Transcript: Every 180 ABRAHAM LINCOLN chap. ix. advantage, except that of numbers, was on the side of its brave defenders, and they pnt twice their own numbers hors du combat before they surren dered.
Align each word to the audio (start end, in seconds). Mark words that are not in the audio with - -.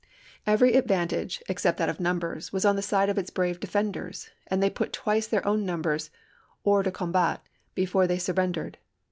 Every 0.47 0.69
180 0.69 0.77
ABRAHAM 0.79 0.99
LINCOLN 0.99 1.05
chap. 1.05 1.05
ix. 1.05 1.37
advantage, 1.37 1.43
except 1.47 1.77
that 1.77 1.89
of 1.89 1.99
numbers, 1.99 2.51
was 2.51 2.65
on 2.65 2.75
the 2.75 2.81
side 2.81 3.07
of 3.09 3.19
its 3.19 3.29
brave 3.29 3.59
defenders, 3.59 4.31
and 4.47 4.63
they 4.63 4.71
pnt 4.71 4.91
twice 4.93 5.27
their 5.27 5.47
own 5.47 5.63
numbers 5.63 6.09
hors 6.65 6.81
du 6.85 6.89
combat 6.91 7.41
before 7.75 8.07
they 8.07 8.17
surren 8.17 8.51
dered. 8.51 8.75